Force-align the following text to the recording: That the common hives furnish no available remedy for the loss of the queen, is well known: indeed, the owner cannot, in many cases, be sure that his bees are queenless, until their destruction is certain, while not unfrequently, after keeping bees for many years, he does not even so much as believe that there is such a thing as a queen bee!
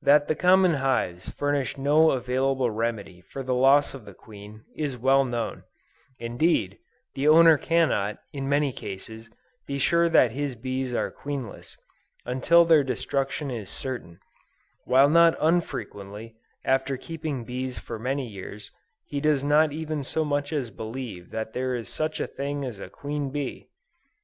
That 0.00 0.28
the 0.28 0.36
common 0.36 0.74
hives 0.74 1.28
furnish 1.30 1.76
no 1.76 2.12
available 2.12 2.70
remedy 2.70 3.20
for 3.20 3.42
the 3.42 3.52
loss 3.52 3.94
of 3.94 4.04
the 4.04 4.14
queen, 4.14 4.64
is 4.76 4.96
well 4.96 5.24
known: 5.24 5.64
indeed, 6.20 6.78
the 7.16 7.26
owner 7.26 7.58
cannot, 7.58 8.18
in 8.32 8.48
many 8.48 8.72
cases, 8.72 9.28
be 9.66 9.80
sure 9.80 10.08
that 10.08 10.30
his 10.30 10.54
bees 10.54 10.94
are 10.94 11.10
queenless, 11.10 11.76
until 12.24 12.64
their 12.64 12.84
destruction 12.84 13.50
is 13.50 13.68
certain, 13.68 14.20
while 14.84 15.08
not 15.08 15.34
unfrequently, 15.40 16.36
after 16.64 16.96
keeping 16.96 17.42
bees 17.42 17.76
for 17.76 17.98
many 17.98 18.28
years, 18.28 18.70
he 19.06 19.20
does 19.20 19.44
not 19.44 19.72
even 19.72 20.04
so 20.04 20.24
much 20.24 20.52
as 20.52 20.70
believe 20.70 21.30
that 21.30 21.54
there 21.54 21.74
is 21.74 21.88
such 21.88 22.20
a 22.20 22.28
thing 22.28 22.64
as 22.64 22.78
a 22.78 22.88
queen 22.88 23.30
bee! 23.30 23.68